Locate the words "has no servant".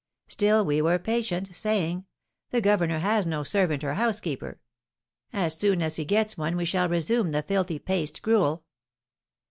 2.97-3.83